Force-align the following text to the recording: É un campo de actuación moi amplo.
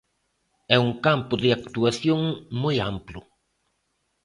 É 0.75 0.77
un 0.87 0.91
campo 1.05 1.33
de 1.43 1.49
actuación 1.57 2.21
moi 2.61 2.75
amplo. 2.93 3.19